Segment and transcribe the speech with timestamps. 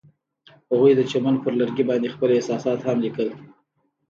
[0.71, 3.29] هغوی د چمن پر لرګي باندې خپل احساسات هم لیکل.